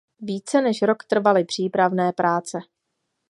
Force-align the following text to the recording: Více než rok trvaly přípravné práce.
Více 0.19 0.61
než 0.61 0.81
rok 0.81 1.03
trvaly 1.05 1.45
přípravné 1.45 2.13
práce. 2.13 2.59